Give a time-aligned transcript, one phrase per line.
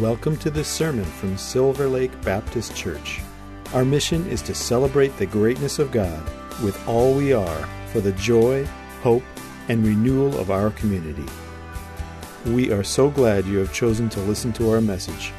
[0.00, 3.20] Welcome to this sermon from Silver Lake Baptist Church.
[3.72, 6.20] Our mission is to celebrate the greatness of God
[6.64, 8.64] with all we are for the joy,
[9.02, 9.22] hope,
[9.68, 11.24] and renewal of our community.
[12.44, 15.32] We are so glad you have chosen to listen to our message.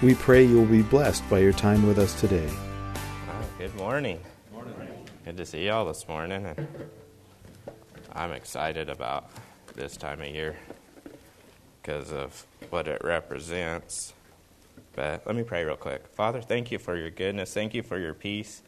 [0.00, 2.48] We pray you will be blessed by your time with us today.
[2.48, 4.18] Oh, good morning.
[4.50, 4.74] morning.
[5.26, 6.56] Good to see y'all this morning.
[8.14, 9.30] I'm excited about
[9.74, 10.56] this time of year
[11.80, 14.12] because of what it represents.
[14.94, 16.06] But let me pray real quick.
[16.08, 17.54] Father, thank you for your goodness.
[17.54, 18.62] Thank you for your peace.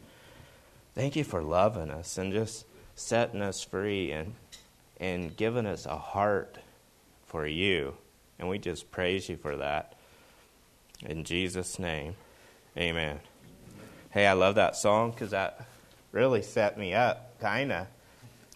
[0.95, 4.35] Thank you for loving us and just setting us free and
[4.97, 6.59] and giving us a heart
[7.25, 7.95] for you.
[8.39, 9.95] And we just praise you for that.
[11.01, 12.15] In Jesus' name,
[12.77, 13.19] amen.
[14.11, 15.67] Hey, I love that song because that
[16.11, 17.87] really set me up, kind of,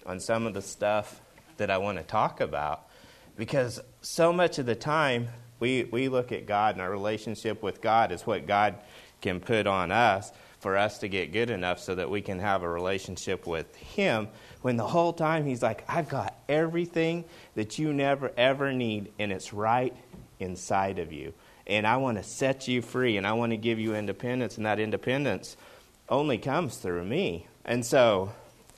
[0.05, 1.19] on some of the stuff
[1.57, 2.86] that I want to talk about.
[3.37, 5.27] Because so much of the time,
[5.59, 8.75] we, we look at God and our relationship with God is what God
[9.21, 12.63] can put on us for us to get good enough so that we can have
[12.63, 14.27] a relationship with Him.
[14.61, 19.31] When the whole time He's like, I've got everything that you never ever need, and
[19.31, 19.95] it's right
[20.39, 21.33] inside of you.
[21.67, 24.65] And I want to set you free, and I want to give you independence, and
[24.65, 25.57] that independence
[26.09, 27.47] only comes through me.
[27.65, 28.31] And so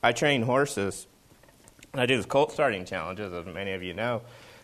[0.04, 1.08] I train horses.
[1.94, 4.22] I do this colt starting challenges, as many of you know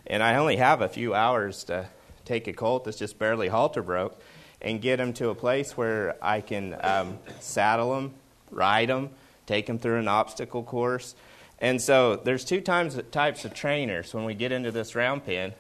[0.08, 1.88] and I only have a few hours to
[2.26, 4.20] take a colt that's just barely halter broke
[4.62, 8.14] and get him to a place where I can um, saddle him,
[8.52, 9.10] ride him,
[9.46, 11.16] take him through an obstacle course.
[11.60, 15.54] And so there's two times, types of trainers when we get into this round pen.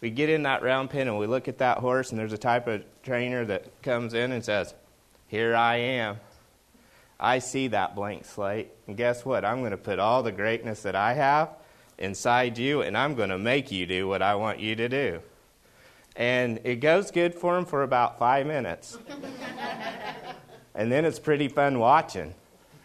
[0.00, 2.38] We get in that round pen and we look at that horse, and there's a
[2.38, 4.74] type of trainer that comes in and says,
[5.26, 6.18] Here I am.
[7.18, 8.68] I see that blank slate.
[8.86, 9.44] And guess what?
[9.44, 11.50] I'm going to put all the greatness that I have
[11.98, 15.20] inside you, and I'm going to make you do what I want you to do.
[16.16, 18.98] And it goes good for him for about five minutes.
[20.74, 22.34] and then it's pretty fun watching,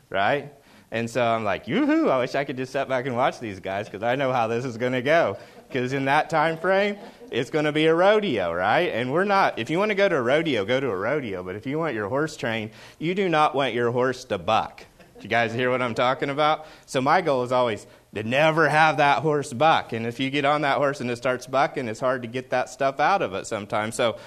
[0.09, 0.53] right?
[0.91, 3.59] And so I'm like, yoo-hoo, I wish I could just sit back and watch these
[3.59, 5.38] guys because I know how this is going to go.
[5.68, 6.97] Because in that time frame,
[7.31, 8.94] it's going to be a rodeo, right?
[8.94, 11.41] And we're not, if you want to go to a rodeo, go to a rodeo.
[11.41, 12.69] But if you want your horse trained,
[13.00, 14.85] you do not want your horse to buck.
[15.23, 16.66] You guys hear what I'm talking about?
[16.85, 19.94] So my goal is always to never have that horse buck.
[19.94, 22.50] And if you get on that horse and it starts bucking, it's hard to get
[22.51, 23.95] that stuff out of it sometimes.
[23.95, 24.17] So,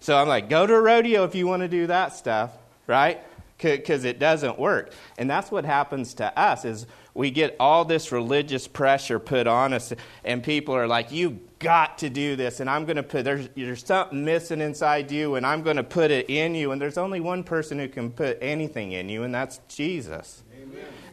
[0.00, 2.52] so I'm like, go to a rodeo if you want to do that stuff,
[2.86, 3.20] right?
[3.58, 4.92] Because it doesn't work.
[5.16, 9.72] And that's what happens to us is we get all this religious pressure put on
[9.72, 9.92] us,
[10.22, 13.48] and people are like, you got to do this, and I'm going to put, there's,
[13.56, 16.72] there's something missing inside you, and I'm going to put it in you.
[16.72, 20.42] And there's only one person who can put anything in you, and that's Jesus.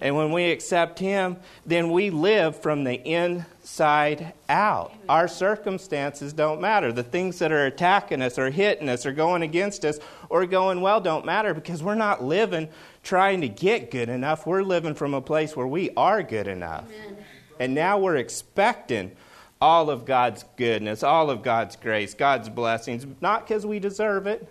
[0.01, 4.93] And when we accept Him, then we live from the inside out.
[5.07, 6.91] Our circumstances don't matter.
[6.91, 9.99] The things that are attacking us or hitting us or going against us
[10.29, 12.67] or going well don't matter because we're not living
[13.03, 14.45] trying to get good enough.
[14.45, 16.85] We're living from a place where we are good enough.
[16.91, 17.17] Amen.
[17.59, 19.15] And now we're expecting
[19.61, 24.45] all of God's goodness, all of God's grace, God's blessings, not because we deserve it,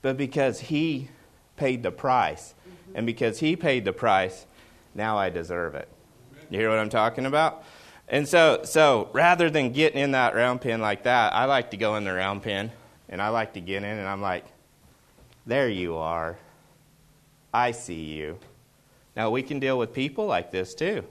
[0.00, 1.10] but because He
[1.56, 2.54] paid the price.
[2.94, 4.46] And because he paid the price,
[4.94, 5.88] now I deserve it.
[6.50, 7.64] You hear what I'm talking about?
[8.08, 11.76] And so, so rather than getting in that round pen like that, I like to
[11.76, 12.72] go in the round pen
[13.08, 14.44] and I like to get in and I'm like,
[15.46, 16.36] there you are.
[17.54, 18.38] I see you.
[19.16, 21.04] Now, we can deal with people like this too.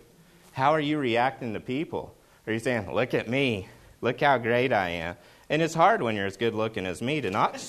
[0.51, 2.13] How are you reacting to people?
[2.47, 3.67] Are you saying, look at me?
[4.01, 5.15] Look how great I am?
[5.49, 7.59] And it's hard when you're as good looking as me to not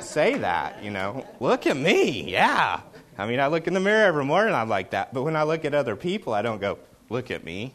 [0.00, 1.26] say that, you know.
[1.40, 2.80] Look at me, yeah.
[3.16, 5.14] I mean, I look in the mirror every morning, I'm like that.
[5.14, 7.74] But when I look at other people, I don't go, look at me.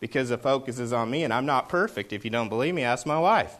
[0.00, 2.12] Because the focus is on me, and I'm not perfect.
[2.12, 3.54] If you don't believe me, ask my wife.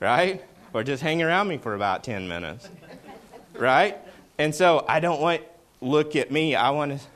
[0.00, 0.44] Right?
[0.72, 2.68] Or just hang around me for about 10 minutes.
[3.54, 3.98] Right?
[4.38, 5.42] And so I don't want,
[5.80, 6.54] look at me.
[6.54, 7.06] I want to,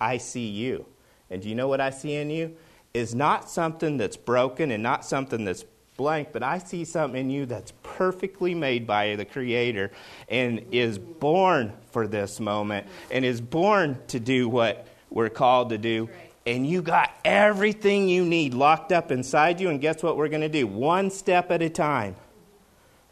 [0.00, 0.86] I see you.
[1.30, 2.56] And do you know what I see in you?
[2.92, 5.64] Is not something that's broken and not something that's
[5.96, 9.90] blank, but I see something in you that's perfectly made by the Creator
[10.28, 15.78] and is born for this moment and is born to do what we're called to
[15.78, 16.08] do.
[16.46, 19.70] And you got everything you need locked up inside you.
[19.70, 20.66] And guess what we're going to do?
[20.66, 22.16] One step at a time,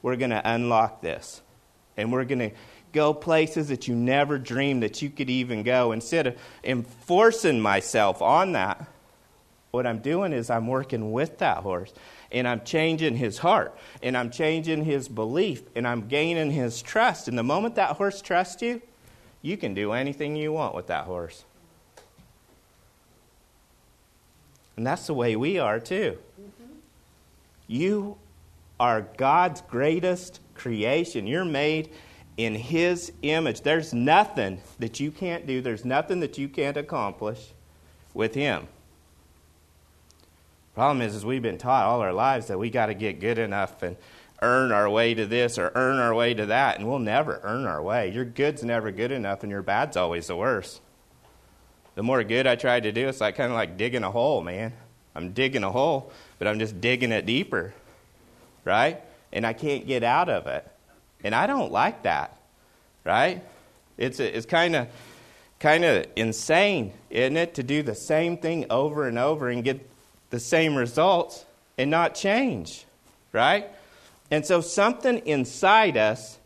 [0.02, 1.40] we're going to unlock this.
[1.96, 2.50] And we're going to
[2.92, 5.92] go places that you never dreamed that you could even go.
[5.92, 8.86] Instead of enforcing myself on that,
[9.72, 11.94] what I'm doing is I'm working with that horse
[12.30, 17.26] and I'm changing his heart and I'm changing his belief and I'm gaining his trust.
[17.26, 18.82] And the moment that horse trusts you,
[19.40, 21.44] you can do anything you want with that horse.
[24.76, 26.18] And that's the way we are too.
[26.38, 26.74] Mm-hmm.
[27.66, 28.18] You
[28.78, 31.26] are God's greatest creation.
[31.26, 31.88] You're made
[32.36, 33.62] in His image.
[33.62, 37.52] There's nothing that you can't do, there's nothing that you can't accomplish
[38.12, 38.68] with Him.
[40.74, 43.38] Problem is, is we've been taught all our lives that we got to get good
[43.38, 43.96] enough and
[44.40, 47.66] earn our way to this or earn our way to that, and we'll never earn
[47.66, 48.10] our way.
[48.10, 50.80] Your good's never good enough, and your bad's always the worst.
[51.94, 54.40] The more good I try to do, it's like kind of like digging a hole,
[54.40, 54.72] man.
[55.14, 57.74] I'm digging a hole, but I'm just digging it deeper,
[58.64, 59.00] right?
[59.30, 60.66] And I can't get out of it,
[61.22, 62.36] and I don't like that,
[63.04, 63.44] right?
[63.98, 64.88] It's it's kind of
[65.60, 69.86] kind of insane, isn't it, to do the same thing over and over and get
[70.32, 71.44] the same results
[71.76, 72.86] and not change,
[73.32, 73.68] right?
[74.30, 76.38] And so something inside us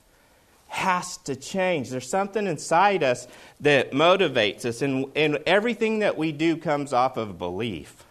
[0.66, 1.90] has to change.
[1.90, 3.28] There's something inside us
[3.60, 8.04] that motivates us, and, and everything that we do comes off of belief.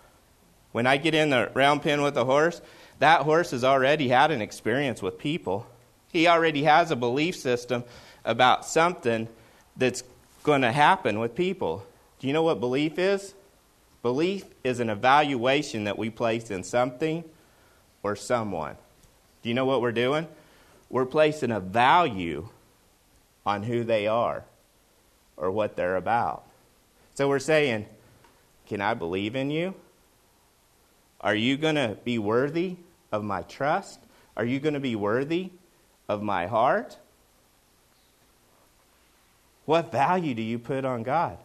[0.72, 2.62] When I get in the round pen with a horse,
[3.00, 5.68] that horse has already had an experience with people.
[6.14, 7.84] He already has a belief system
[8.24, 9.28] about something
[9.76, 10.04] that's
[10.44, 11.86] going to happen with people.
[12.20, 13.34] Do you know what belief is?
[14.06, 17.24] Belief is an evaluation that we place in something
[18.04, 18.78] or someone.
[19.42, 20.28] Do you know what we're doing?
[20.92, 22.50] We're placing a value
[23.48, 24.44] on who they are
[25.38, 26.44] or what they're about.
[27.16, 27.88] So we're saying,
[28.68, 29.74] Can I believe in you?
[31.20, 32.76] Are you going to be worthy
[33.12, 34.00] of my trust?
[34.38, 35.50] Are you going to be worthy
[36.08, 36.96] of my heart?
[39.66, 41.40] What value do you put on God?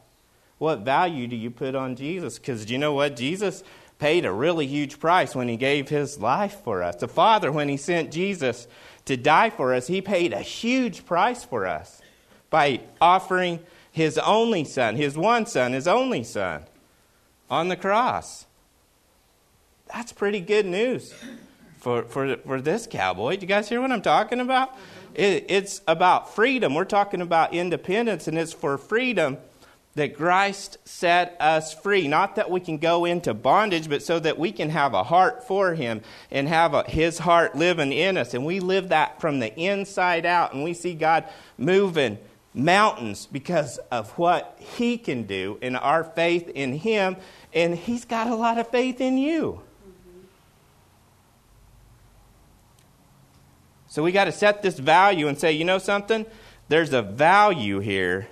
[0.60, 2.38] What value do you put on Jesus?
[2.38, 3.16] Because you know what?
[3.16, 3.64] Jesus
[3.98, 6.96] paid a really huge price when he gave his life for us.
[6.96, 8.68] The Father, when he sent Jesus
[9.06, 12.02] to die for us, he paid a huge price for us
[12.50, 13.60] by offering
[13.90, 16.64] his only son, his one son, his only son,
[17.48, 18.44] on the cross.
[19.90, 21.14] That's pretty good news
[21.78, 23.36] for, for, for this cowboy.
[23.36, 24.76] Do you guys hear what I'm talking about?
[25.14, 26.74] It, it's about freedom.
[26.74, 29.38] We're talking about independence, and it's for freedom
[29.94, 32.06] that Christ set us free.
[32.06, 35.46] Not that we can go into bondage, but so that we can have a heart
[35.46, 38.32] for Him and have a, His heart living in us.
[38.34, 41.25] And we live that from the inside out, and we see God
[41.58, 42.19] moving
[42.54, 47.16] mountains because of what He can do in our faith in Him.
[47.52, 49.60] And He's got a lot of faith in you.
[53.88, 56.25] So we got to set this value and say, you know something?
[56.69, 58.28] There's a value here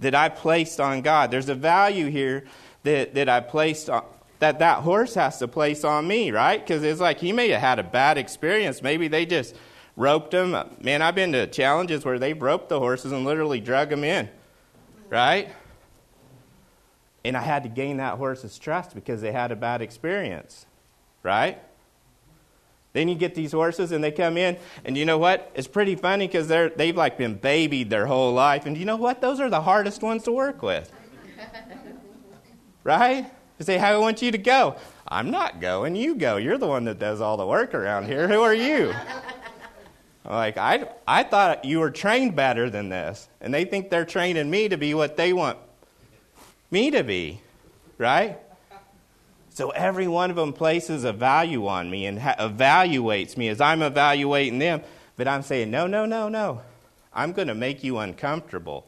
[0.00, 1.30] that I placed on God.
[1.30, 2.44] There's a value here
[2.82, 4.04] that, that I placed on,
[4.40, 6.58] that that horse has to place on me, right?
[6.58, 8.82] Because it's like he may have had a bad experience.
[8.82, 9.54] Maybe they just
[9.96, 10.56] roped him.
[10.80, 14.30] Man, I've been to challenges where they've roped the horses and literally drug them in,
[15.10, 15.50] right?
[17.22, 20.64] And I had to gain that horse's trust because they had a bad experience,
[21.22, 21.62] right?
[22.92, 25.50] Then you get these horses and they come in, and you know what?
[25.54, 28.96] It's pretty funny because they're they've like been babied their whole life, and you know
[28.96, 29.20] what?
[29.20, 30.90] Those are the hardest ones to work with,
[32.82, 33.30] right?
[33.58, 34.76] They say, "How I want you to go."
[35.06, 35.96] I'm not going.
[35.96, 36.36] You go.
[36.36, 38.28] You're the one that does all the work around here.
[38.28, 38.94] Who are you?
[40.24, 44.50] Like I I thought you were trained better than this, and they think they're training
[44.50, 45.58] me to be what they want
[46.70, 47.40] me to be,
[47.98, 48.38] right?
[49.52, 53.60] So every one of them places a value on me and ha- evaluates me as
[53.60, 54.82] I'm evaluating them.
[55.16, 56.62] But I'm saying, no, no, no, no.
[57.12, 58.86] I'm going to make you uncomfortable.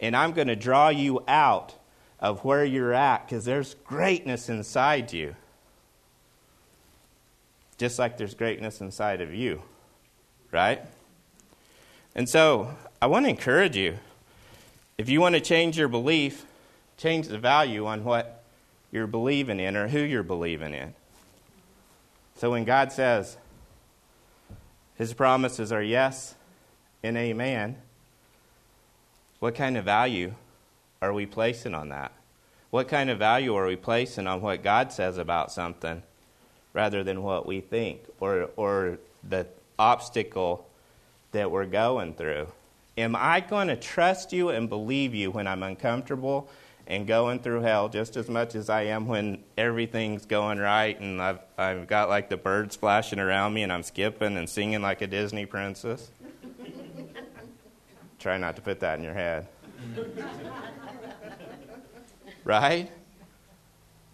[0.00, 1.74] And I'm going to draw you out
[2.20, 5.34] of where you're at because there's greatness inside you.
[7.78, 9.62] Just like there's greatness inside of you.
[10.50, 10.80] Right?
[12.14, 13.98] And so I want to encourage you
[14.98, 16.44] if you want to change your belief,
[16.96, 18.41] change the value on what
[18.92, 20.94] you're believing in or who you're believing in.
[22.36, 23.36] So when God says
[24.96, 26.34] his promises are yes
[27.02, 27.76] and amen,
[29.40, 30.34] what kind of value
[31.00, 32.12] are we placing on that?
[32.70, 36.02] What kind of value are we placing on what God says about something
[36.72, 39.46] rather than what we think or, or the
[39.78, 40.66] obstacle
[41.32, 42.46] that we're going through?
[42.96, 46.48] Am I going to trust you and believe you when I'm uncomfortable
[46.86, 51.20] and going through hell just as much as I am when everything's going right and
[51.22, 55.00] I've, I've got like the birds flashing around me and I'm skipping and singing like
[55.02, 56.10] a Disney princess.
[58.18, 59.48] Try not to put that in your head.
[62.44, 62.90] right?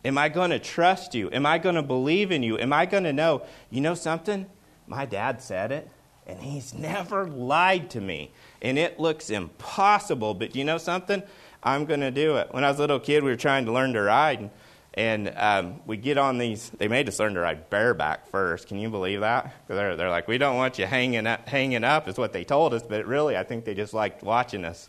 [0.05, 1.31] Am I going to trust you?
[1.33, 2.59] Am I going to believe in you?
[2.59, 4.47] Am I going to know, you know something?
[4.87, 5.91] My dad said it,
[6.27, 8.31] and he's never lied to me.
[8.63, 11.23] And it looks impossible, but you know something?
[11.63, 12.49] I'm going to do it.
[12.53, 14.51] When I was a little kid, we were trying to learn to ride, and
[14.95, 16.71] And um, we get on these.
[16.71, 18.69] They made us learn to ride bareback first.
[18.69, 19.55] Can you believe that?
[19.69, 22.75] They're, they're like, we don't want you hanging up, hanging up, is what they told
[22.75, 22.83] us.
[22.83, 24.89] But really, I think they just liked watching us.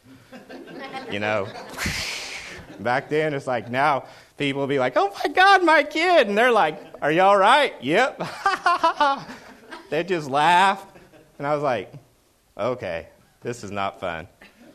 [1.11, 1.47] You know,
[2.79, 4.05] back then it's like now
[4.37, 7.37] people will be like, "Oh my God, my kid," and they're like, "Are you all
[7.37, 8.21] right?" Yep.
[9.89, 10.85] they just laugh,
[11.37, 11.93] and I was like,
[12.57, 13.07] "Okay,
[13.41, 14.27] this is not fun."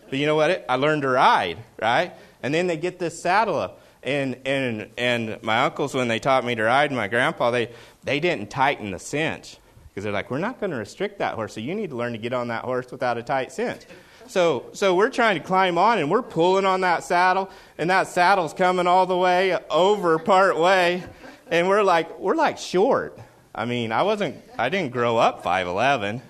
[0.08, 0.64] But you know what?
[0.68, 2.12] I learned to ride, right?
[2.42, 3.80] And then they get this saddle up.
[4.02, 7.70] And, and, and my uncles, when they taught me to ride, and my grandpa, they,
[8.02, 9.56] they didn't tighten the cinch.
[9.88, 12.12] Because they're like, we're not going to restrict that horse, so you need to learn
[12.12, 13.82] to get on that horse without a tight cinch.
[14.26, 18.08] So, so we're trying to climb on, and we're pulling on that saddle, and that
[18.08, 21.04] saddle's coming all the way over part way,
[21.50, 23.18] and we're like, we're like short.
[23.54, 26.20] I mean, I wasn't, I didn't grow up 5'11,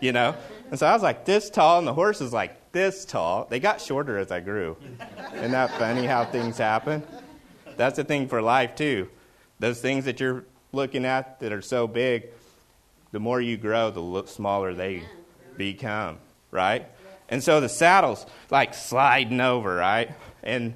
[0.00, 0.34] you know?
[0.70, 3.46] And so I was like this tall, and the horse is like this tall.
[3.48, 4.76] They got shorter as I grew.
[5.34, 7.02] Isn't that funny how things happen?
[7.76, 9.08] That's the thing for life, too.
[9.58, 12.26] Those things that you're looking at that are so big,
[13.12, 15.02] the more you grow, the smaller they
[15.56, 16.18] become,
[16.50, 16.86] right?
[17.28, 20.10] And so the saddle's like sliding over, right?
[20.42, 20.74] And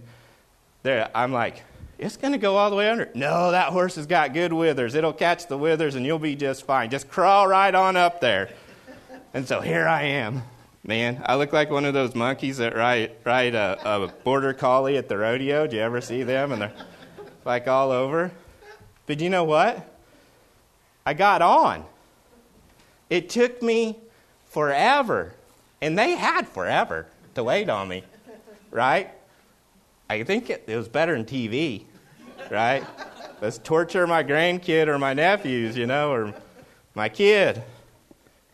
[0.82, 1.62] there, I'm like,
[1.98, 3.10] it's going to go all the way under.
[3.14, 4.94] No, that horse has got good withers.
[4.94, 6.90] It'll catch the withers and you'll be just fine.
[6.90, 8.50] Just crawl right on up there.
[9.32, 10.42] And so here I am
[10.86, 14.98] Man, I look like one of those monkeys that ride, ride a, a border collie
[14.98, 15.66] at the rodeo.
[15.66, 16.52] Do you ever see them?
[16.52, 16.74] And they're
[17.46, 18.30] like all over.
[19.06, 19.90] But you know what?
[21.06, 21.86] I got on.
[23.08, 23.98] It took me
[24.50, 25.32] forever,
[25.80, 28.04] and they had forever to wait on me,
[28.70, 29.10] right?
[30.10, 31.84] I think it, it was better than TV,
[32.50, 32.84] right?
[33.40, 36.34] Let's torture my grandkid or my nephews, you know, or
[36.94, 37.62] my kid.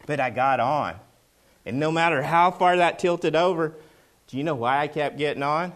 [0.06, 0.94] But I got on.
[1.70, 3.72] And no matter how far that tilted over,
[4.26, 5.72] do you know why I kept getting on?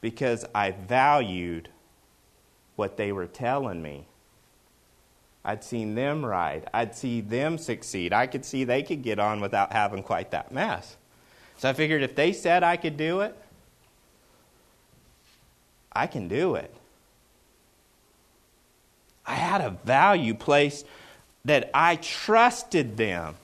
[0.00, 1.68] Because I valued
[2.76, 4.06] what they were telling me.
[5.44, 6.70] I'd seen them ride.
[6.72, 8.12] I'd see them succeed.
[8.12, 10.96] I could see they could get on without having quite that mess.
[11.56, 13.36] So I figured if they said I could do it,
[15.92, 16.72] I can do it.
[19.26, 20.86] I had a value placed
[21.44, 23.34] that I trusted them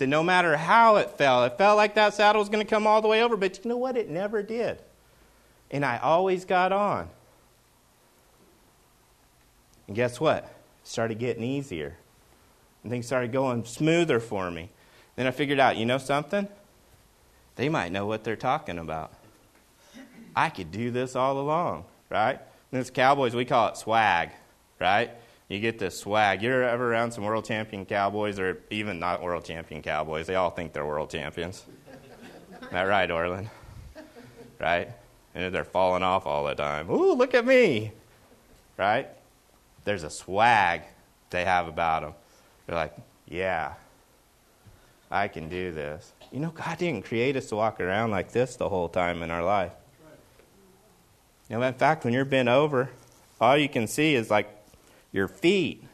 [0.00, 2.86] that no matter how it fell, it felt like that saddle was going to come
[2.86, 3.96] all the way over, but you know what?
[3.96, 4.82] It never did.
[5.70, 7.08] And I always got on.
[9.86, 10.44] And guess what?
[10.44, 11.96] It started getting easier.
[12.82, 14.70] And things started going smoother for me.
[15.16, 16.48] Then I figured out, you know something?
[17.56, 19.12] They might know what they're talking about.
[20.34, 22.40] I could do this all along, right?
[22.72, 24.30] And as cowboys, we call it swag,
[24.80, 25.10] right?
[25.50, 26.42] You get this swag.
[26.42, 30.28] You're ever around some world champion cowboys, or even not world champion cowboys?
[30.28, 31.64] They all think they're world champions.
[32.70, 33.50] that right, Orlin?
[34.60, 34.88] Right?
[35.34, 36.88] And they're falling off all the time.
[36.88, 37.90] Ooh, look at me!
[38.76, 39.08] Right?
[39.84, 40.82] There's a swag
[41.30, 42.14] they have about them.
[42.66, 43.74] They're like, yeah,
[45.10, 46.12] I can do this.
[46.30, 49.32] You know, God didn't create us to walk around like this the whole time in
[49.32, 49.72] our life.
[51.48, 52.90] You know, in fact, when you're bent over,
[53.40, 54.48] all you can see is like
[55.12, 55.84] your feet.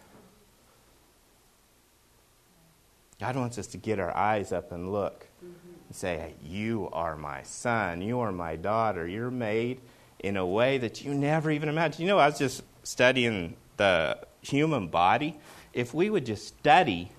[3.20, 7.42] God wants us to get our eyes up and look and say, You are my
[7.42, 8.02] son.
[8.02, 9.06] You are my daughter.
[9.06, 9.80] You're made
[10.18, 12.00] in a way that you never even imagined.
[12.00, 15.38] You know, I was just studying the human body.
[15.72, 17.12] If we would just study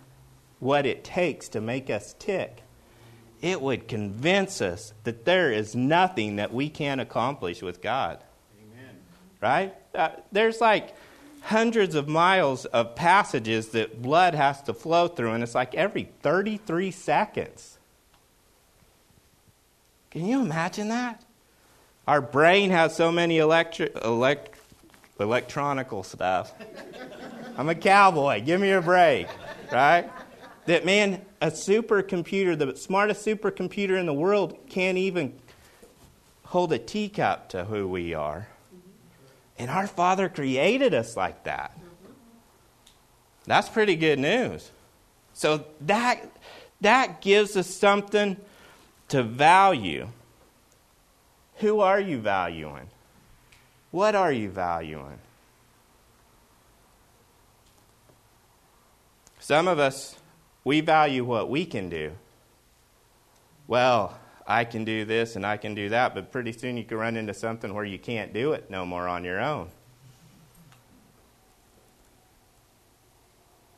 [0.60, 2.64] what it takes to make us tick,
[3.42, 8.20] it would convince us that there is nothing that we can't accomplish with God.
[8.60, 8.96] Amen.
[9.42, 9.76] Right?
[9.94, 10.96] Uh, there's like
[11.42, 16.10] hundreds of miles of passages that blood has to flow through, and it's like every
[16.22, 17.78] 33 seconds.
[20.12, 21.24] Can you imagine that?
[22.08, 24.58] Our brain has so many electri- elect-
[25.20, 26.54] electronical stuff.
[27.58, 28.42] I'm a cowboy.
[28.42, 29.28] Give me a break,
[29.72, 30.10] right?
[30.66, 35.34] That man, a supercomputer, the smartest supercomputer in the world, can't even
[36.46, 38.48] hold a teacup to who we are.
[39.58, 41.78] And our Father created us like that.
[43.46, 44.72] That's pretty good news.
[45.34, 46.30] So that,
[46.82, 48.38] that gives us something
[49.10, 50.10] to value.
[51.58, 52.90] Who are you valuing?
[53.92, 55.20] What are you valuing?
[59.40, 60.18] Some of us,
[60.66, 62.12] we value what we can do.
[63.66, 66.98] Well, I can do this and I can do that, but pretty soon you can
[66.98, 69.70] run into something where you can't do it no more on your own.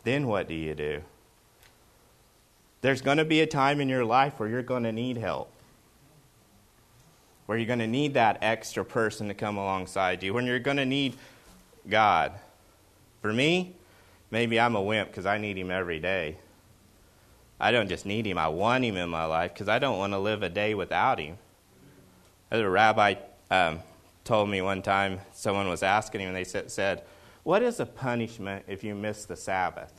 [0.03, 1.01] Then what do you do?
[2.81, 5.51] There's going to be a time in your life where you're going to need help.
[7.49, 10.77] where you're going to need that extra person to come alongside you, when you're going
[10.77, 11.15] to need
[11.89, 12.33] God.
[13.23, 13.73] For me,
[14.29, 16.37] maybe I'm a wimp because I need Him every day.
[17.59, 20.13] I don't just need Him, I want Him in my life because I don't want
[20.13, 21.37] to live a day without Him.
[22.51, 23.15] As a rabbi
[23.51, 23.79] um,
[24.23, 27.03] told me one time, someone was asking him, and they said,
[27.43, 29.91] What is a punishment if you miss the Sabbath?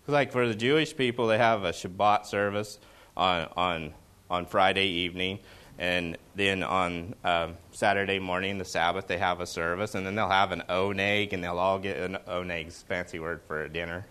[0.00, 2.78] Because, like for the Jewish people, they have a Shabbat service
[3.16, 3.94] on, on,
[4.30, 5.38] on Friday evening,
[5.78, 10.28] and then on um, Saturday morning, the Sabbath, they have a service, and then they'll
[10.28, 14.06] have an oneg, and they'll all get an oneg's fancy word for a dinner,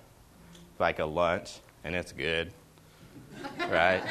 [0.80, 2.52] like a lunch, and it's good,
[3.72, 4.04] right?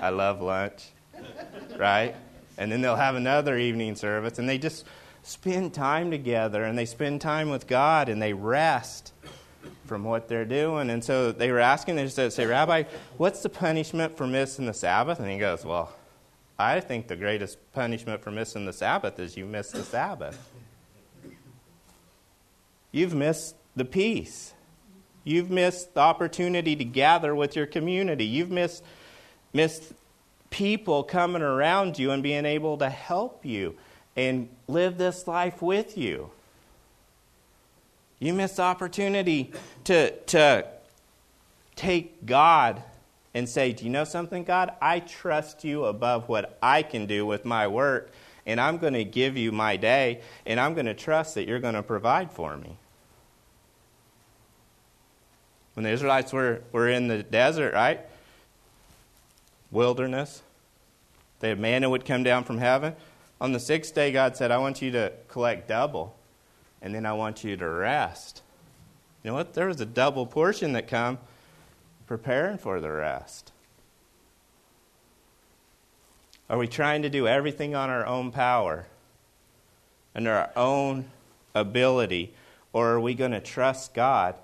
[0.00, 0.88] I love lunch,
[1.76, 2.14] right?
[2.56, 4.86] And then they'll have another evening service, and they just
[5.22, 9.12] spend time together, and they spend time with God, and they rest
[9.84, 10.88] from what they're doing.
[10.88, 12.84] And so they were asking, they said, say, Rabbi,
[13.18, 15.20] what's the punishment for missing the Sabbath?
[15.20, 15.94] And he goes, Well,
[16.58, 20.50] I think the greatest punishment for missing the Sabbath is you miss the Sabbath.
[22.90, 24.54] You've missed the peace.
[25.26, 28.24] You've missed the opportunity to gather with your community.
[28.24, 28.84] You've missed,
[29.52, 29.92] missed
[30.50, 33.74] people coming around you and being able to help you
[34.14, 36.30] and live this life with you.
[38.20, 39.50] You miss the opportunity
[39.82, 40.64] to, to
[41.74, 42.84] take God
[43.34, 44.74] and say, Do you know something, God?
[44.80, 48.12] I trust you above what I can do with my work,
[48.46, 51.58] and I'm going to give you my day, and I'm going to trust that you're
[51.58, 52.78] going to provide for me.
[55.76, 58.00] When the Israelites were, were in the desert, right?
[59.70, 60.42] Wilderness,
[61.40, 62.96] the manna would come down from heaven.
[63.42, 66.16] On the sixth day, God said, I want you to collect double,
[66.80, 68.40] and then I want you to rest.
[69.22, 69.52] You know what?
[69.52, 71.18] There was a double portion that come
[72.06, 73.52] preparing for the rest?
[76.48, 78.86] Are we trying to do everything on our own power
[80.14, 81.04] and our own
[81.54, 82.32] ability?
[82.72, 84.36] Or are we going to trust God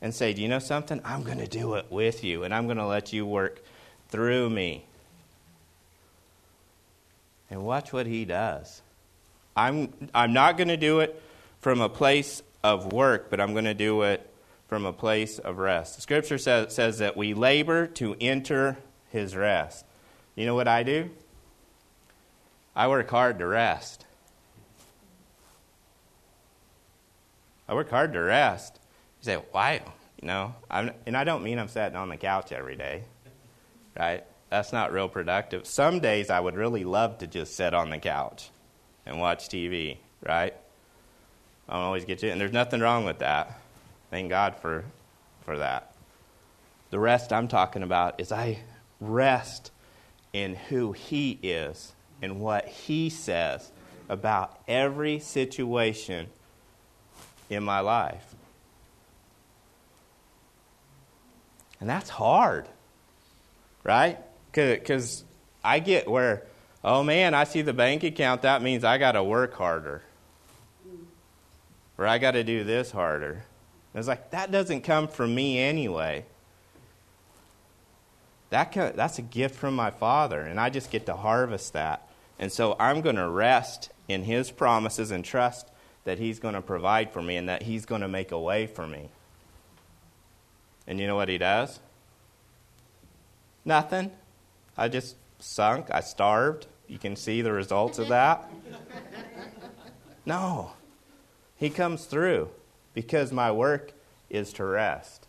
[0.00, 1.00] and say, Do you know something?
[1.04, 3.62] I'm going to do it with you, and I'm going to let you work
[4.08, 4.84] through me.
[7.50, 8.82] And watch what He does.
[9.56, 11.20] I'm, I'm not going to do it
[11.60, 14.28] from a place of work, but I'm going to do it
[14.68, 15.96] from a place of rest.
[15.96, 18.76] The scripture says, says that we labor to enter
[19.10, 19.84] his rest.
[20.36, 21.10] You know what I do?
[22.76, 24.04] I work hard to rest.
[27.68, 28.77] I work hard to rest.
[29.20, 29.80] You say, why?
[30.20, 33.04] You know, I'm, and I don't mean I'm sitting on the couch every day,
[33.98, 34.24] right?
[34.50, 35.66] That's not real productive.
[35.66, 38.50] Some days I would really love to just sit on the couch
[39.06, 40.54] and watch TV, right?
[41.68, 43.60] I don't always get you, and there's nothing wrong with that.
[44.10, 44.84] Thank God for,
[45.44, 45.94] for that.
[46.90, 48.60] The rest I'm talking about is I
[49.00, 49.70] rest
[50.32, 53.70] in who He is and what He says
[54.08, 56.28] about every situation
[57.50, 58.27] in my life.
[61.80, 62.68] And that's hard,
[63.84, 64.18] right?
[64.52, 65.24] Because
[65.62, 66.44] I get where,
[66.82, 70.02] oh man, I see the bank account, that means I got to work harder.
[71.96, 73.44] Or I got to do this harder.
[73.92, 76.24] And it's like, that doesn't come from me anyway.
[78.50, 82.08] That that's a gift from my Father, and I just get to harvest that.
[82.38, 85.68] And so I'm going to rest in His promises and trust
[86.04, 88.66] that He's going to provide for me and that He's going to make a way
[88.66, 89.10] for me.
[90.88, 91.78] And you know what He does?
[93.64, 94.10] Nothing.
[94.76, 95.88] I just sunk.
[95.92, 96.66] I starved.
[96.88, 98.50] You can see the results of that.
[100.24, 100.72] No.
[101.56, 102.48] He comes through
[102.94, 103.92] because my work
[104.30, 105.26] is to rest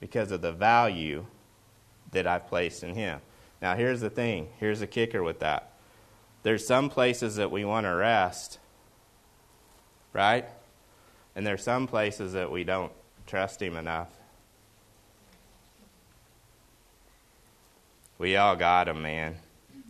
[0.00, 1.26] because of the value
[2.12, 3.20] that I've placed in Him.
[3.60, 5.72] Now, here's the thing here's the kicker with that.
[6.42, 8.58] There's some places that we want to rest,
[10.12, 10.44] right?
[11.34, 12.92] And there's some places that we don't
[13.26, 14.08] trust Him enough.
[18.18, 19.36] We all got Him, man.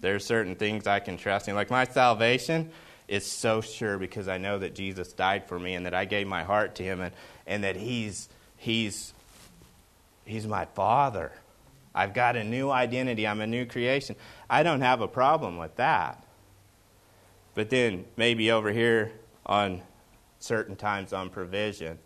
[0.01, 1.55] There's certain things I can trust Him.
[1.55, 2.71] Like my salvation,
[3.13, 6.27] is so sure because I know that Jesus died for me and that I gave
[6.27, 7.15] my heart to him and,
[7.47, 9.13] and that he's, he's,
[10.25, 11.31] he's my father.
[11.95, 13.27] I've got a new identity.
[13.27, 14.17] I'm a new creation.
[14.49, 16.25] I don't have a problem with that.
[17.55, 19.13] But then maybe over here
[19.45, 19.83] on
[20.39, 21.99] certain times on provision,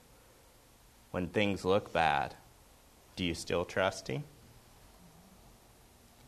[1.17, 2.35] when things look bad,
[3.17, 4.23] do you still trust him?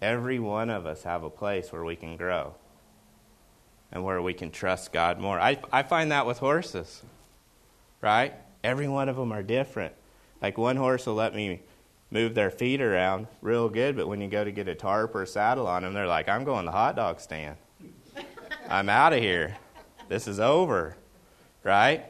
[0.01, 2.55] Every one of us have a place where we can grow
[3.93, 5.39] and where we can trust God more.
[5.39, 7.03] I, I find that with horses,
[8.01, 8.33] right?
[8.65, 9.93] Every one of them are different.
[10.41, 11.61] Like one horse will let me
[12.11, 15.25] move their feet around real good, but when you go to get a tarp or
[15.25, 17.59] a saddle on them, they're like, I'm going to the hot dog stand.
[18.71, 19.59] I'm out of here.
[20.09, 20.97] This is over.
[21.63, 22.07] Right?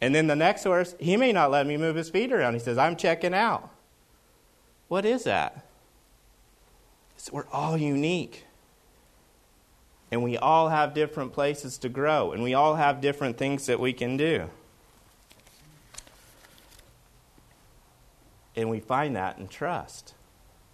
[0.00, 2.54] And then the next horse, he may not let me move his feet around.
[2.54, 3.68] He says, I'm checking out.
[4.86, 5.66] What is that?
[7.16, 8.44] It's, we're all unique.
[10.10, 13.78] And we all have different places to grow, and we all have different things that
[13.78, 14.48] we can do.
[18.56, 20.14] And we find that in trust.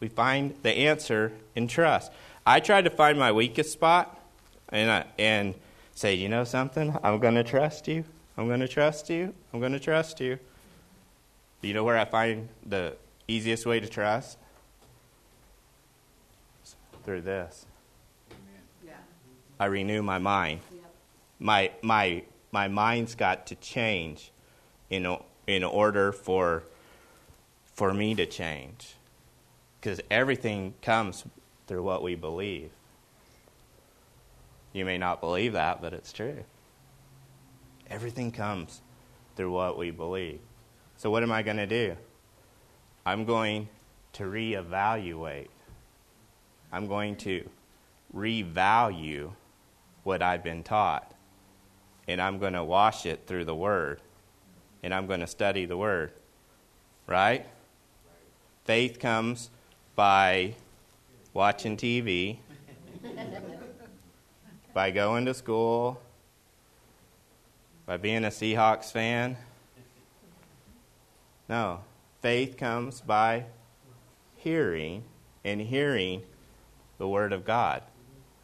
[0.00, 2.12] We find the answer in trust.
[2.46, 4.20] I tried to find my weakest spot
[4.68, 5.54] and, I, and
[5.94, 6.96] say, you know something?
[7.02, 8.04] I'm going to trust you.
[8.36, 9.32] I'm going to trust you.
[9.52, 10.38] I'm going to trust you.
[11.62, 12.96] Do you know where I find the
[13.28, 14.38] easiest way to trust?
[17.04, 17.66] Through this.
[18.84, 18.92] Yeah.
[19.60, 20.60] I renew my mind.
[21.38, 24.30] My, my, my mind's got to change
[24.90, 25.16] in,
[25.46, 26.64] in order for,
[27.74, 28.94] for me to change.
[29.80, 31.24] Because everything comes
[31.66, 32.70] through what we believe.
[34.72, 36.44] You may not believe that, but it's true.
[37.94, 38.80] Everything comes
[39.36, 40.40] through what we believe.
[40.96, 41.96] So, what am I going to do?
[43.06, 43.68] I'm going
[44.14, 45.46] to reevaluate.
[46.72, 47.48] I'm going to
[48.12, 49.30] revalue
[50.02, 51.14] what I've been taught.
[52.08, 54.00] And I'm going to wash it through the Word.
[54.82, 56.10] And I'm going to study the Word.
[57.06, 57.46] Right?
[58.64, 59.50] Faith comes
[59.94, 60.56] by
[61.32, 62.38] watching TV,
[64.74, 66.00] by going to school,
[67.86, 69.36] by being a Seahawks fan.
[71.48, 71.80] No.
[72.22, 73.44] Faith comes by
[74.36, 75.04] hearing
[75.44, 76.22] and hearing
[76.98, 77.82] the Word of God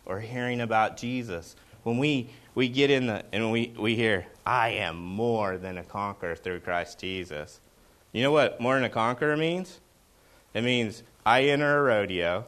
[0.05, 1.57] or hearing about Jesus.
[1.83, 5.85] When we, we get in the, and we, we hear, I am more than a
[5.85, 7.61] conqueror through Christ Jesus.
[8.13, 9.81] You know what more than a conqueror means?
[10.53, 12.45] It means I enter a rodeo,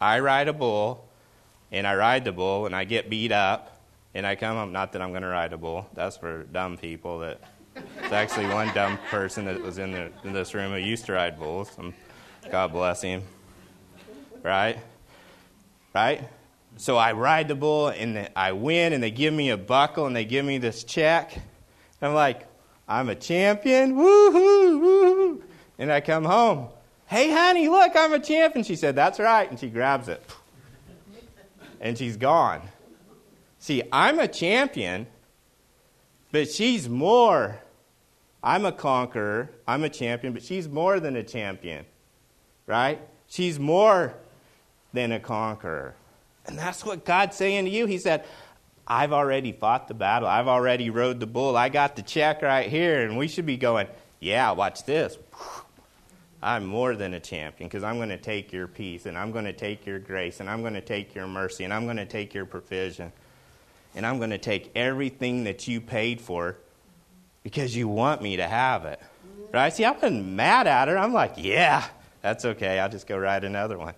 [0.00, 1.08] I ride a bull,
[1.72, 3.73] and I ride the bull, and I get beat up,
[4.14, 4.72] and I come home.
[4.72, 5.86] Not that I'm going to ride a bull.
[5.94, 7.18] That's for dumb people.
[7.20, 7.40] That
[7.74, 11.12] it's actually one dumb person that was in, the, in this room who used to
[11.12, 11.70] ride bulls.
[11.78, 11.92] Um,
[12.50, 13.22] God bless him.
[14.42, 14.78] Right?
[15.94, 16.28] Right?
[16.76, 20.14] So I ride the bull and I win, and they give me a buckle and
[20.14, 21.36] they give me this check.
[22.02, 22.46] I'm like,
[22.86, 23.94] I'm a champion.
[23.94, 25.42] Woohoo, woohoo.
[25.78, 26.68] And I come home.
[27.06, 28.64] Hey, honey, look, I'm a champion.
[28.64, 29.48] She said, That's right.
[29.48, 30.22] And she grabs it.
[31.80, 32.62] And she's gone.
[33.64, 35.06] See, I'm a champion,
[36.32, 37.60] but she's more.
[38.42, 39.48] I'm a conqueror.
[39.66, 41.86] I'm a champion, but she's more than a champion,
[42.66, 43.00] right?
[43.26, 44.12] She's more
[44.92, 45.94] than a conqueror.
[46.44, 47.86] And that's what God's saying to you.
[47.86, 48.26] He said,
[48.86, 50.28] I've already fought the battle.
[50.28, 51.56] I've already rode the bull.
[51.56, 53.00] I got the check right here.
[53.00, 53.86] And we should be going,
[54.20, 55.16] yeah, watch this.
[56.42, 59.46] I'm more than a champion because I'm going to take your peace and I'm going
[59.46, 62.04] to take your grace and I'm going to take your mercy and I'm going to
[62.04, 63.10] take your provision
[63.94, 66.56] and I'm going to take everything that you paid for
[67.42, 69.00] because you want me to have it.
[69.52, 69.72] Right?
[69.72, 70.98] See, I wasn't mad at her.
[70.98, 71.84] I'm like, yeah,
[72.22, 72.80] that's okay.
[72.80, 73.94] I'll just go ride another one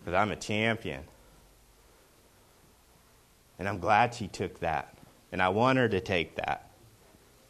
[0.00, 1.02] because I'm a champion.
[3.58, 4.94] And I'm glad she took that.
[5.32, 6.70] And I want her to take that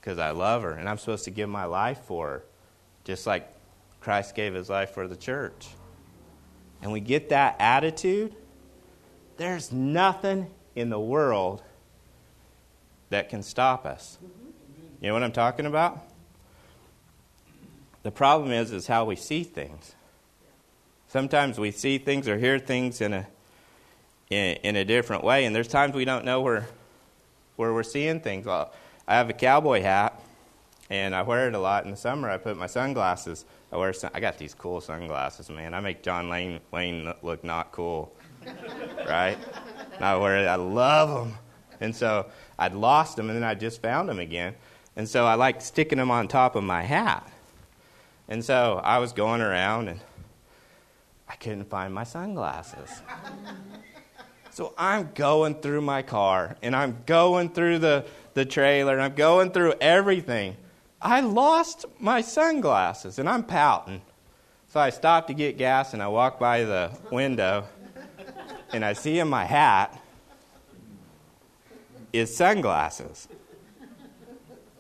[0.01, 2.45] because I love her and I'm supposed to give my life for her,
[3.05, 3.49] just like
[4.01, 5.69] Christ gave his life for the church.
[6.81, 8.35] And we get that attitude,
[9.37, 10.49] there's nothing
[10.79, 11.63] in the world
[13.11, 14.19] that can stop us.
[15.01, 16.05] You know what I'm talking about?
[18.03, 19.95] The problem is is how we see things.
[21.09, 23.27] Sometimes we see things or hear things in a
[24.31, 26.69] in, in a different way, and there's times we don't know where
[27.57, 28.47] where we're seeing things.
[28.47, 28.69] I
[29.09, 30.21] have a cowboy hat,
[30.91, 32.31] and I wear it a lot in the summer.
[32.31, 33.45] I put my sunglasses.
[33.73, 33.93] I wear.
[34.15, 35.75] I got these cool sunglasses, man.
[35.75, 38.13] I make John Lane Wayne look not cool,
[39.09, 39.39] right?
[39.99, 40.47] And I it.
[40.47, 41.39] I love them,
[41.81, 42.27] and so
[42.59, 44.55] I'd lost them, and then I just found them again,
[44.97, 47.31] and so I like sticking them on top of my hat.
[48.29, 50.01] And so I was going around and
[51.29, 53.03] I couldn't find my sunglasses.
[54.51, 59.15] so I'm going through my car and I'm going through the, the trailer and I'm
[59.15, 60.57] going through everything.
[61.01, 64.03] I lost my sunglasses and I'm pouting.
[64.69, 67.65] So I stop to get gas and I walk by the window
[68.73, 70.01] and I see in my hat
[72.13, 73.29] is sunglasses.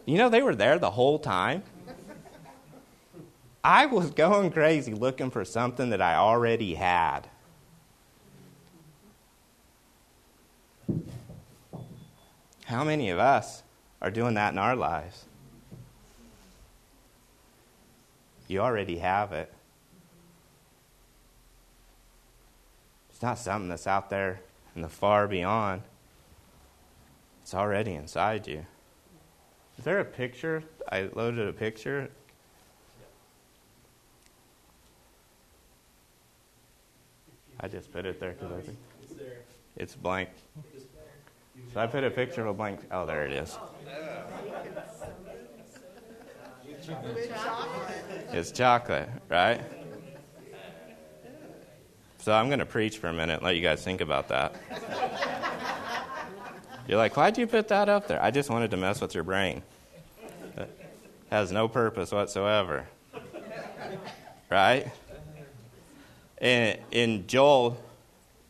[0.07, 1.63] You know, they were there the whole time.
[3.63, 7.29] I was going crazy looking for something that I already had.
[12.65, 13.63] How many of us
[14.01, 15.25] are doing that in our lives?
[18.47, 19.53] You already have it.
[23.19, 24.39] It's not something that's out there
[24.77, 25.83] in the far beyond.
[27.43, 28.65] It's already inside you.
[29.77, 30.63] Is there a picture?
[30.93, 32.11] I loaded a picture.
[37.59, 38.79] I just put it there because I think
[39.75, 40.29] it's blank.
[41.75, 42.83] So I put a picture of a blank.
[42.93, 43.59] Oh, there it is.
[48.33, 49.61] It's chocolate, right?
[52.19, 54.55] So I'm going to preach for a minute and let you guys think about that.
[56.89, 58.23] You're like, why'd you put that up there?
[58.23, 59.63] I just wanted to mess with your brain.
[60.57, 60.71] It
[61.31, 62.87] has no purpose whatsoever.
[64.51, 64.91] Right?
[66.41, 67.77] In, in Joel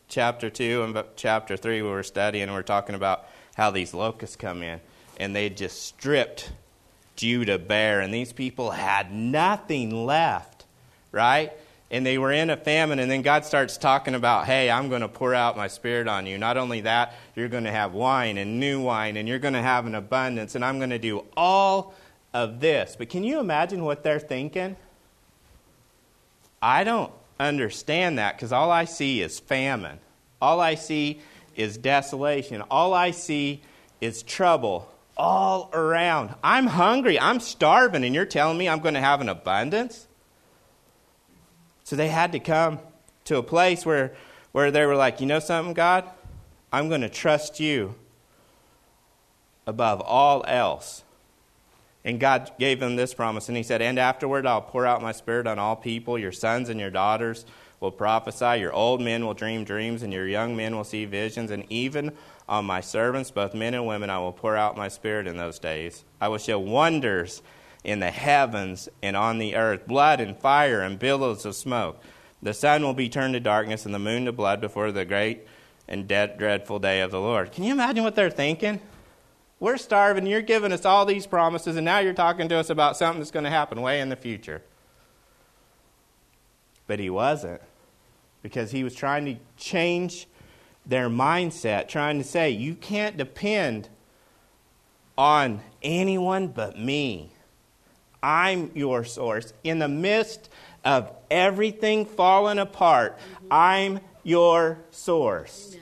[0.09, 3.27] chapter 2 and chapter 3, we were studying we are talking about
[3.57, 4.81] how these locusts come in
[5.19, 6.53] and they just stripped
[7.17, 10.65] Judah bare, and these people had nothing left,
[11.11, 11.53] right?
[11.91, 15.01] And they were in a famine, and then God starts talking about, hey, I'm going
[15.01, 16.37] to pour out my spirit on you.
[16.37, 19.63] Not only that, you're going to have wine and new wine, and you're going to
[19.63, 21.95] have an abundance, and I'm going to do all
[22.35, 22.95] of this.
[22.99, 24.77] But can you imagine what they're thinking?
[26.61, 29.99] I don't understand that because all I see is famine.
[30.43, 31.21] All I see
[31.57, 32.63] is desolation.
[32.71, 33.63] All I see
[34.03, 36.35] is trouble all around.
[36.45, 37.19] I'm hungry.
[37.19, 40.07] I'm starving, and you're telling me I'm going to have an abundance?
[41.89, 42.81] So they had to come
[43.25, 44.13] to a place where,
[44.53, 46.05] where they were like, you know something, God?
[46.71, 47.95] I'm going to trust you
[49.67, 51.03] above all else.
[52.05, 55.13] And God gave them this promise, and He said, And afterward I'll pour out my
[55.13, 56.19] spirit on all people.
[56.19, 57.47] Your sons and your daughters
[57.81, 61.51] will prophesy, your old men will dream dreams, and your young men will see visions,
[61.51, 62.13] and even
[62.51, 65.59] on my servants, both men and women, I will pour out my spirit in those
[65.59, 66.05] days.
[66.21, 67.41] I will show wonders
[67.85, 72.03] in the heavens and on the earth blood and fire and billows of smoke.
[72.43, 75.47] The sun will be turned to darkness and the moon to blood before the great
[75.89, 77.53] and dreadful day of the Lord.
[77.53, 78.81] Can you imagine what they're thinking?
[79.61, 82.97] We're starving, you're giving us all these promises, and now you're talking to us about
[82.97, 84.63] something that's going to happen way in the future.
[86.87, 87.61] But he wasn't,
[88.43, 90.29] because he was trying to change
[90.87, 93.89] their mindset, trying to say, you can't depend
[95.17, 97.33] on anyone but me.
[98.23, 99.53] I'm your source.
[99.65, 100.49] In the midst
[100.85, 103.19] of everything falling apart,
[103.51, 105.77] I'm your source.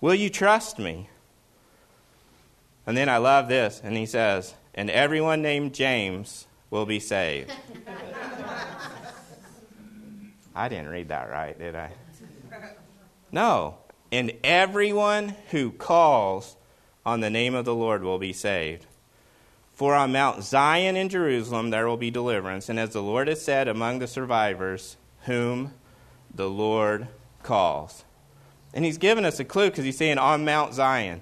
[0.00, 1.08] Will you trust me?
[2.86, 7.52] And then I love this, and he says, and everyone named James will be saved.
[10.54, 11.90] I didn't read that right, did I?
[13.30, 13.78] No.
[14.10, 16.56] And everyone who calls
[17.04, 18.86] on the name of the Lord will be saved.
[19.78, 23.40] For on Mount Zion in Jerusalem there will be deliverance, and as the Lord has
[23.40, 25.72] said, among the survivors, whom
[26.34, 27.06] the Lord
[27.44, 28.02] calls.
[28.74, 31.20] And he's given us a clue because he's saying on Mount Zion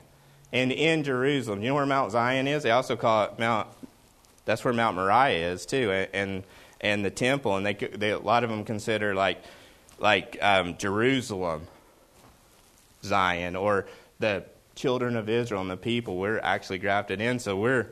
[0.54, 1.60] and in Jerusalem.
[1.60, 2.62] You know where Mount Zion is?
[2.62, 3.68] They also call it Mount.
[4.46, 6.42] That's where Mount Moriah is too, and
[6.80, 7.58] and the temple.
[7.58, 9.36] And they, they a lot of them consider like
[9.98, 11.66] like um, Jerusalem
[13.04, 13.86] Zion or
[14.18, 16.16] the children of Israel and the people.
[16.16, 17.88] We're actually grafted in, so we're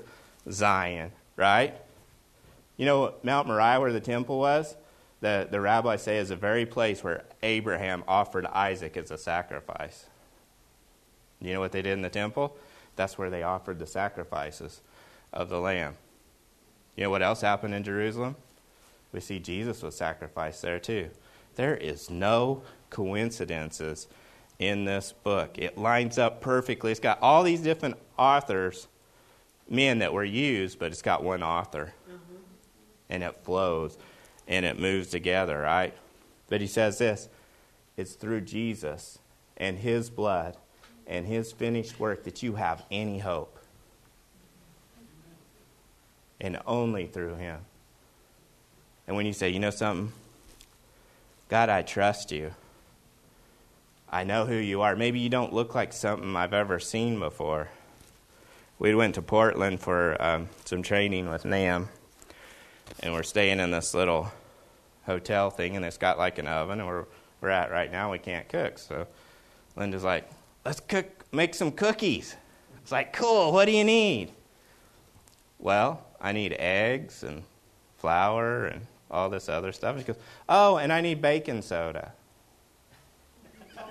[0.51, 1.75] Zion, right?
[2.77, 4.77] You know Mount Moriah, where the temple was?
[5.21, 10.07] The, the rabbis say is the very place where Abraham offered Isaac as a sacrifice.
[11.41, 12.57] You know what they did in the temple?
[12.97, 14.81] That's where they offered the sacrifices
[15.33, 15.97] of the lamb.
[16.97, 18.37] You know what else happened in Jerusalem?
[19.13, 21.11] We see Jesus was sacrificed there too.
[21.57, 24.09] There is no coincidences
[24.59, 25.59] in this book.
[25.59, 26.91] It lines up perfectly.
[26.91, 28.89] It's got all these different authors,
[29.69, 31.95] men that were used, but it's got one author.
[32.09, 32.37] Mm-hmm.
[33.11, 33.99] And it flows
[34.47, 35.95] and it moves together, right?
[36.49, 37.29] But he says this
[37.97, 39.19] it's through Jesus
[39.57, 40.57] and his blood
[41.07, 43.59] and his finished work that you have any hope.
[46.41, 47.61] And only through him.
[49.07, 50.13] And when you say, you know something?
[51.49, 52.53] God, I trust you.
[54.11, 54.97] I know who you are.
[54.97, 57.69] Maybe you don't look like something I've ever seen before.
[58.79, 61.89] We went to Portland for um, some training with NAM,
[63.01, 64.33] and we're staying in this little
[65.07, 67.05] hotel thing, and it's got like an oven, and we're,
[67.41, 68.79] we're at right now, we can't cook.
[68.79, 69.07] So
[69.77, 70.29] Linda's like,
[70.65, 72.35] let's cook, make some cookies.
[72.83, 74.33] It's like, cool, what do you need?
[75.61, 77.45] Well, I need eggs and
[77.99, 79.97] flour and all this other stuff.
[79.99, 82.13] She goes, oh, and I need baking soda.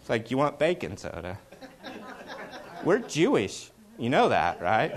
[0.00, 1.38] It's like, you want baking soda?
[2.84, 3.70] We're Jewish.
[3.98, 4.94] You know that, right?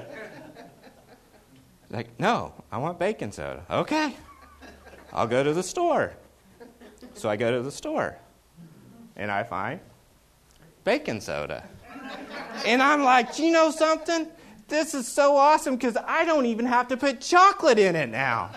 [1.89, 3.63] Like, no, I want baking soda.
[3.69, 4.15] Okay,
[5.13, 6.13] I'll go to the store.
[7.13, 8.17] So I go to the store
[9.15, 9.79] and I find
[10.83, 11.63] baking soda.
[12.65, 14.27] And I'm like, you know something?
[14.67, 18.49] This is so awesome because I don't even have to put chocolate in it now.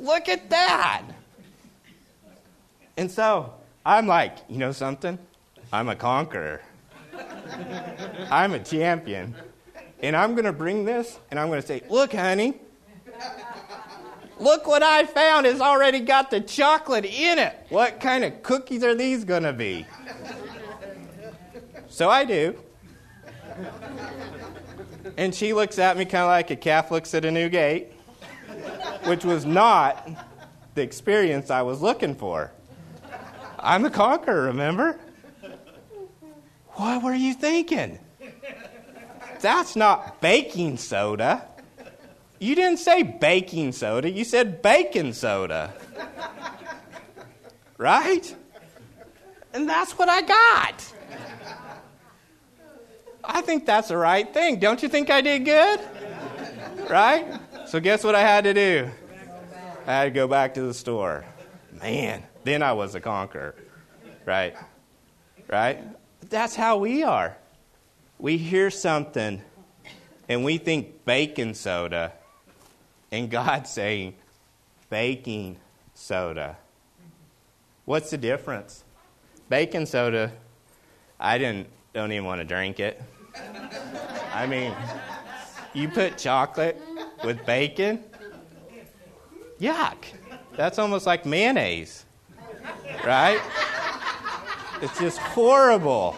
[0.00, 1.02] Look at that.
[2.96, 3.54] And so
[3.86, 5.18] I'm like, you know something?
[5.74, 6.62] I'm a conqueror.
[8.30, 9.34] I'm a champion.
[10.00, 12.60] And I'm going to bring this and I'm going to say, look, honey,
[14.38, 15.46] look what I found.
[15.46, 17.66] It's already got the chocolate in it.
[17.70, 19.84] What kind of cookies are these going to be?
[21.88, 22.56] So I do.
[25.16, 27.92] And she looks at me kind of like a calf looks at a new gate,
[29.06, 30.08] which was not
[30.76, 32.52] the experience I was looking for.
[33.58, 35.00] I'm the conqueror, remember?
[36.74, 37.98] What were you thinking?
[39.40, 41.46] That's not baking soda.
[42.38, 45.72] You didn't say baking soda, you said baking soda.
[47.78, 48.34] Right?
[49.52, 50.92] And that's what I got.
[53.22, 54.58] I think that's the right thing.
[54.58, 55.80] Don't you think I did good?
[56.90, 57.40] Right?
[57.66, 58.90] So, guess what I had to do?
[59.86, 61.24] I had to go back to the store.
[61.80, 63.54] Man, then I was a conqueror.
[64.24, 64.54] Right?
[65.48, 65.82] Right?
[66.30, 67.36] That's how we are.
[68.18, 69.42] We hear something
[70.28, 72.12] and we think baking soda,
[73.12, 74.14] and God's saying
[74.88, 75.58] baking
[75.94, 76.56] soda.
[77.84, 78.84] What's the difference?
[79.48, 80.32] Baking soda,
[81.20, 83.00] I didn't don't even want to drink it.
[84.32, 84.74] I mean,
[85.74, 86.80] you put chocolate
[87.22, 88.02] with bacon?
[89.60, 90.04] Yuck.
[90.56, 92.04] That's almost like mayonnaise,
[93.04, 93.40] right?
[94.82, 96.16] It's just horrible.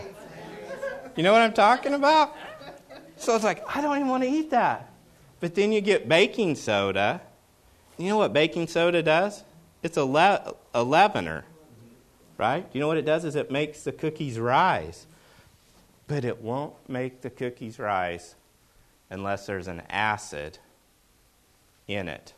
[1.17, 2.37] You know what I'm talking about?
[3.17, 4.93] So it's like, I don't even want to eat that.
[5.41, 7.21] But then you get baking soda.
[7.99, 9.45] You know what baking soda does?
[9.83, 11.45] It's a, le- a leavener,
[12.37, 12.67] right?
[12.73, 15.07] You know what it does is it makes the cookies rise
[16.07, 18.35] but it won't make the cookies rise
[19.11, 20.59] unless there's an acid
[21.89, 22.33] in it.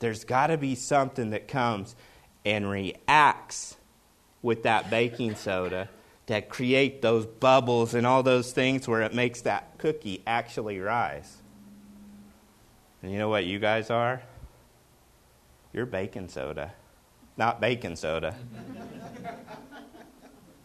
[0.00, 1.96] There's got to be something that comes
[2.44, 3.76] and reacts
[4.42, 5.88] with that baking soda
[6.26, 11.38] that create those bubbles and all those things where it makes that cookie actually rise.
[13.02, 14.22] And you know what you guys are?
[15.72, 16.72] You're baking soda,
[17.36, 18.34] not baking soda.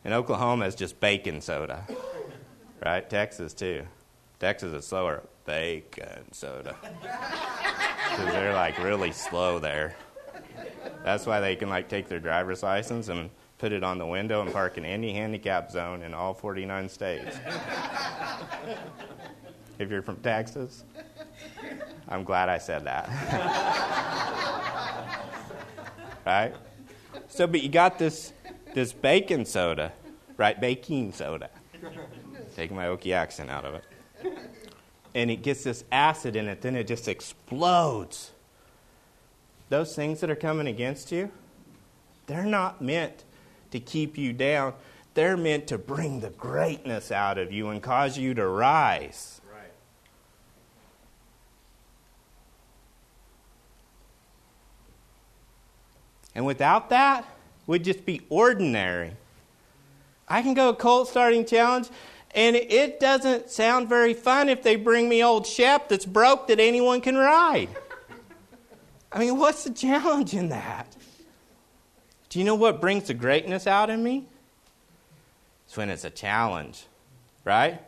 [0.06, 1.88] And Oklahoma is just baking soda,
[2.86, 3.10] right?
[3.10, 3.84] Texas, too.
[4.38, 5.24] Texas is slower.
[5.46, 6.76] Bacon soda.
[8.10, 9.96] Because they're like really slow there.
[11.04, 13.32] That's why they can like take their driver's license and
[13.64, 17.34] put it on the window and park in any handicap zone in all 49 states.
[19.80, 20.84] if you're from Texas,
[22.10, 23.08] I'm glad I said that.
[26.26, 26.54] right?
[27.30, 28.34] So, but you got this
[28.74, 29.94] this baking soda,
[30.36, 30.60] right?
[30.60, 31.50] Baking soda.
[32.58, 33.86] Taking my Okie accent out of it.
[35.16, 38.32] And it gets this acid in it, then it just explodes.
[39.70, 41.32] Those things that are coming against you,
[42.28, 43.24] they're not meant
[43.74, 44.74] to keep you down.
[45.14, 49.42] They're meant to bring the greatness out of you and cause you to rise.
[49.52, 49.72] Right.
[56.34, 57.26] And without that,
[57.68, 59.12] would just be ordinary.
[60.28, 61.90] I can go a colt starting challenge,
[62.34, 66.60] and it doesn't sound very fun if they bring me old Shep that's broke that
[66.60, 67.70] anyone can ride.
[69.12, 70.96] I mean, what's the challenge in that?
[72.34, 74.26] Do you know what brings the greatness out in me?
[75.68, 76.88] It's when it's a challenge,
[77.46, 77.80] right?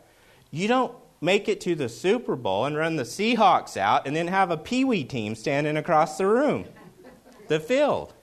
[0.51, 4.27] You don't make it to the Super Bowl and run the Seahawks out and then
[4.27, 6.65] have a Pee Wee team standing across the room,
[7.47, 8.13] the field.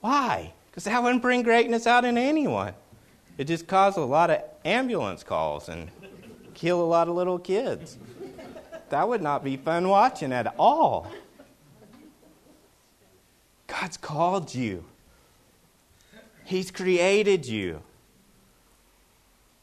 [0.00, 0.52] Why?
[0.66, 2.74] Because that wouldn't bring greatness out in anyone.
[3.38, 5.88] It just caused a lot of ambulance calls and
[6.54, 7.96] kill a lot of little kids.
[8.88, 11.12] That would not be fun watching at all.
[13.80, 14.84] God's called you.
[16.44, 17.82] He's created you.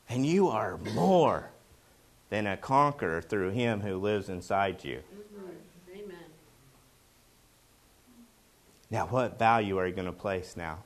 [0.10, 1.50] And you are more
[2.30, 5.00] than a conqueror through Him who lives inside you.
[5.94, 6.18] Amen.
[8.90, 10.80] Now, what value are you going to place now?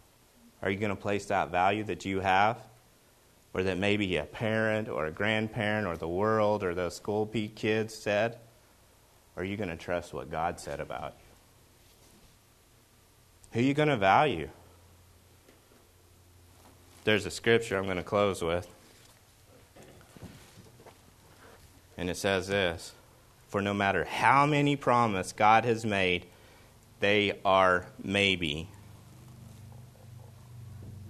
[0.61, 2.59] Are you going to place that value that you have?
[3.53, 7.95] Or that maybe a parent or a grandparent or the world or those school kids
[7.95, 8.37] said?
[9.35, 11.24] Or are you going to trust what God said about you?
[13.55, 14.49] Who are you going to value?
[17.05, 18.67] There's a scripture I'm going to close with.
[21.97, 22.91] And it says this
[23.47, 26.25] For no matter how many promises God has made,
[26.99, 28.67] they are maybe.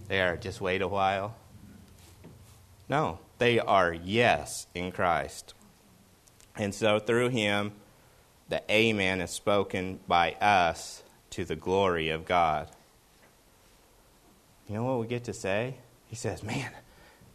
[0.08, 1.34] They are just wait a while.
[2.88, 5.56] No, they are yes in Christ.
[6.56, 7.72] And so through him,
[8.50, 11.02] the Amen is spoken by us
[11.36, 12.70] to the glory of God.
[14.70, 15.76] You know what we get to say?
[16.08, 16.72] He says, Man,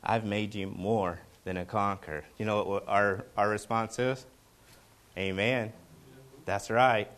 [0.02, 2.24] I've made you more than a conqueror.
[2.38, 4.24] You know what our, our response is?
[5.18, 5.74] Amen.
[6.46, 7.10] That's right.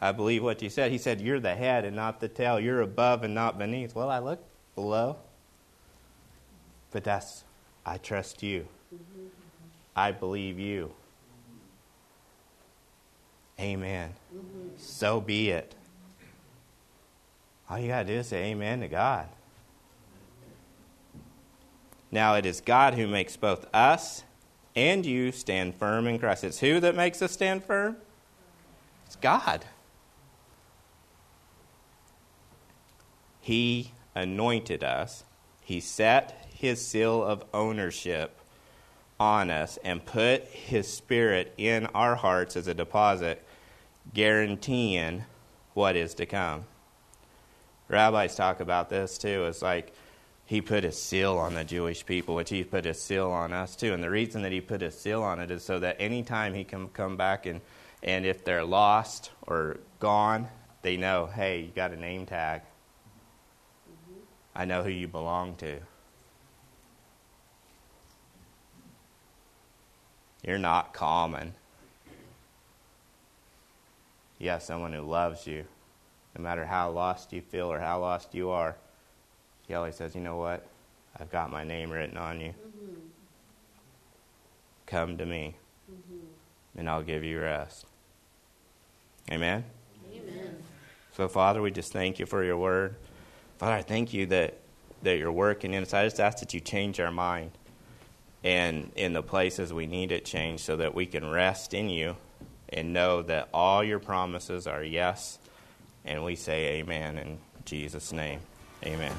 [0.00, 0.90] I believe what you said.
[0.90, 2.58] He said, You're the head and not the tail.
[2.58, 3.94] You're above and not beneath.
[3.94, 4.42] Well, I look
[4.74, 5.18] below.
[6.90, 7.44] But that's,
[7.84, 8.66] I trust you.
[9.94, 10.90] I believe you.
[13.60, 14.14] Amen.
[14.78, 15.74] So be it.
[17.68, 19.28] All you got to do is say amen to God.
[22.10, 24.22] Now it is God who makes both us
[24.76, 26.44] and you stand firm in Christ.
[26.44, 27.96] It's who that makes us stand firm?
[29.06, 29.64] It's God.
[33.40, 35.24] He anointed us,
[35.60, 38.40] He set His seal of ownership
[39.20, 43.44] on us, and put His Spirit in our hearts as a deposit,
[44.14, 45.24] guaranteeing
[45.74, 46.64] what is to come.
[47.88, 49.44] Rabbis talk about this too.
[49.44, 49.92] It's like
[50.46, 53.76] he put a seal on the Jewish people, which he put a seal on us
[53.76, 53.92] too.
[53.92, 56.64] And the reason that he put a seal on it is so that anytime he
[56.64, 57.60] can come back and,
[58.02, 60.48] and if they're lost or gone,
[60.82, 62.60] they know, hey, you got a name tag.
[62.60, 64.20] Mm-hmm.
[64.54, 65.78] I know who you belong to.
[70.46, 71.54] You're not common.
[74.38, 75.64] You have someone who loves you,
[76.36, 78.76] no matter how lost you feel or how lost you are
[79.66, 80.66] he always says, You know what?
[81.18, 82.50] I've got my name written on you.
[82.50, 82.94] Mm-hmm.
[84.86, 85.56] Come to me,
[85.90, 86.78] mm-hmm.
[86.78, 87.86] and I'll give you rest.
[89.30, 89.64] Amen?
[90.12, 90.56] Amen.
[91.16, 92.96] So, Father, we just thank you for your word.
[93.58, 94.58] Father, I thank you that,
[95.02, 95.94] that you're working in us.
[95.94, 97.52] I just ask that you change our mind
[98.42, 102.16] and in the places we need it changed so that we can rest in you
[102.68, 105.38] and know that all your promises are yes.
[106.04, 108.40] And we say amen in Jesus' name.
[108.84, 109.12] Amen.